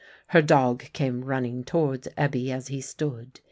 [0.29, 3.39] Her dog came running towards Ebbe as he stood.